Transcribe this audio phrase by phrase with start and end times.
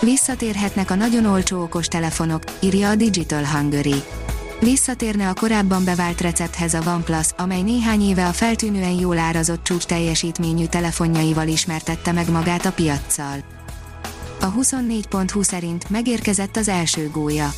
[0.00, 4.02] Visszatérhetnek a nagyon olcsó okos telefonok, írja a Digital Hungary.
[4.60, 9.84] Visszatérne a korábban bevált recepthez a OnePlus, amely néhány éve a feltűnően jól árazott csúcs
[9.84, 13.36] teljesítményű telefonjaival ismertette meg magát a piaccal.
[14.40, 17.52] A 24.20 szerint megérkezett az első gólya.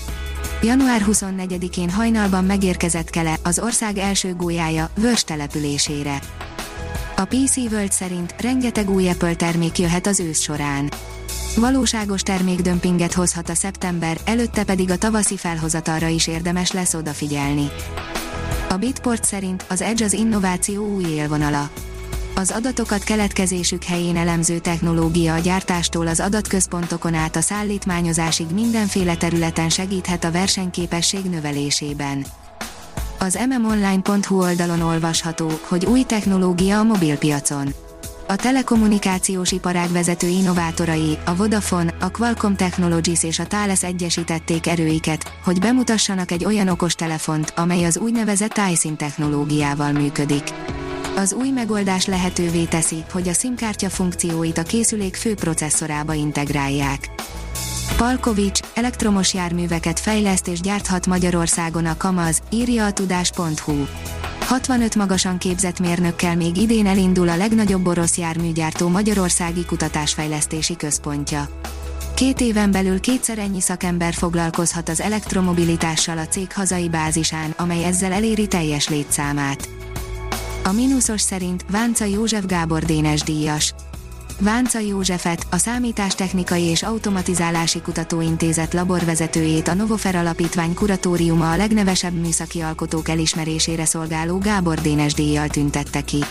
[0.63, 6.21] Január 24-én hajnalban megérkezett Kele, az ország első gólyája, Vörs településére.
[7.17, 10.91] A PC World szerint rengeteg új Apple termék jöhet az ősz során.
[11.61, 17.71] Valóságos termékdömpinget hozhat a szeptember, előtte pedig a tavaszi felhozatalra is érdemes lesz odafigyelni.
[18.69, 21.71] A Bitport szerint az Edge az innováció új élvonala.
[22.35, 29.69] Az adatokat keletkezésük helyén elemző technológia a gyártástól az adatközpontokon át a szállítmányozásig mindenféle területen
[29.69, 32.25] segíthet a versenyképesség növelésében.
[33.19, 37.75] Az mmonline.hu oldalon olvasható, hogy új technológia a mobilpiacon.
[38.31, 45.33] A telekommunikációs iparág vezető innovátorai, a Vodafone, a Qualcomm Technologies és a Thales egyesítették erőiket,
[45.45, 50.43] hogy bemutassanak egy olyan okostelefont, amely az úgynevezett iSIM technológiával működik.
[51.17, 57.11] Az új megoldás lehetővé teszi, hogy a SIM-kártya funkcióit a készülék fő processzorába integrálják.
[57.97, 63.85] Palkovics, elektromos járműveket fejleszt és gyárthat Magyarországon a Kamaz, írja a tudás.hu.
[64.49, 71.49] 65 magasan képzett mérnökkel még idén elindul a legnagyobb orosz járműgyártó Magyarországi Kutatásfejlesztési Központja.
[72.15, 78.13] Két éven belül kétszer ennyi szakember foglalkozhat az elektromobilitással a cég hazai bázisán, amely ezzel
[78.13, 79.69] eléri teljes létszámát.
[80.65, 83.75] A mínuszos szerint Vánca József Gábor Dénes díjas.
[84.41, 92.61] Vánca Józsefet, a Számítástechnikai és Automatizálási Kutatóintézet laborvezetőjét a Novofer Alapítvány kuratóriuma a legnevesebb műszaki
[92.61, 96.25] alkotók elismerésére szolgáló Gábor Dénes díjjal tüntette ki.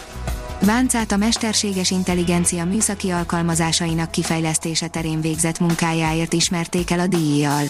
[0.61, 7.63] Váncát a mesterséges intelligencia műszaki alkalmazásainak kifejlesztése terén végzett munkájáért ismerték el a díjjal.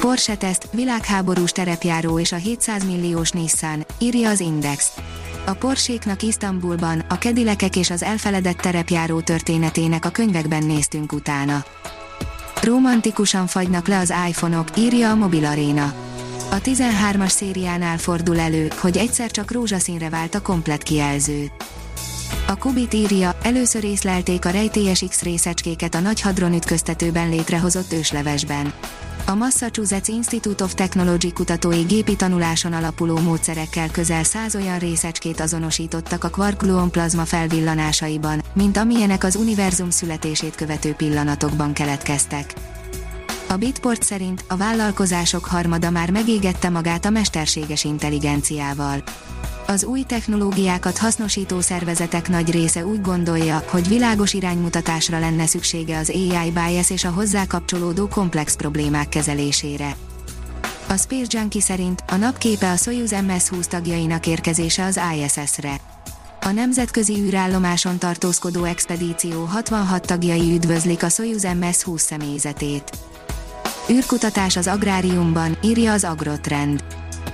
[0.00, 4.92] Porsche teszt, világháborús terepjáró és a 700 milliós Nissan, írja az Index.
[5.44, 11.64] A Porséknak Isztambulban, a kedilekek és az elfeledett terepjáró történetének a könyvekben néztünk utána.
[12.62, 15.94] Romantikusan fagynak le az iPhone-ok, írja a Mobil Arena.
[16.50, 21.50] A 13-as szériánál fordul elő, hogy egyszer csak rózsaszínre vált a komplet kijelző.
[22.46, 28.72] A Kubit írja, először észlelték a rejtélyes X részecskéket a nagy hadron ütköztetőben létrehozott őslevesben.
[29.30, 36.24] A Massachusetts Institute of Technology kutatói gépi tanuláson alapuló módszerekkel közel száz olyan részecskét azonosítottak
[36.24, 42.54] a quark plazma felvillanásaiban, mint amilyenek az univerzum születését követő pillanatokban keletkeztek.
[43.48, 49.02] A Bitport szerint a vállalkozások harmada már megégette magát a mesterséges intelligenciával.
[49.70, 56.10] Az új technológiákat hasznosító szervezetek nagy része úgy gondolja, hogy világos iránymutatásra lenne szüksége az
[56.10, 59.96] AI bias és a hozzá kapcsolódó komplex problémák kezelésére.
[60.88, 65.80] A Space Junkie szerint a napképe a Soyuz MS-20 tagjainak érkezése az ISS-re.
[66.40, 72.90] A nemzetközi űrállomáson tartózkodó expedíció 66 tagjai üdvözlik a Soyuz MS-20 személyzetét.
[73.90, 76.84] űrkutatás az agráriumban, írja az Agrotrend.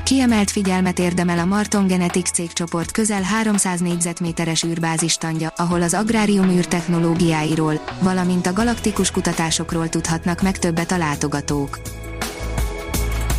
[0.04, 7.80] Kiemelt figyelmet érdemel a Marton Genetics cégcsoport közel 300 négyzetméteres űrbázistandja, ahol az agrárium űrtechnológiáiról,
[8.00, 11.78] valamint a galaktikus kutatásokról tudhatnak meg többet a látogatók.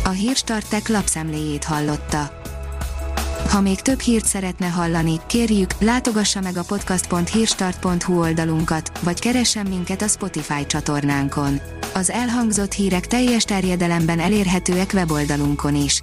[0.04, 2.42] A Hírstartek lapszemléjét hallotta.
[3.50, 10.02] Ha még több hírt szeretne hallani, kérjük, látogassa meg a podcast.hírstart.hu oldalunkat, vagy keressen minket
[10.02, 11.60] a Spotify csatornánkon.
[11.94, 16.02] Az elhangzott hírek teljes terjedelemben elérhetőek weboldalunkon is.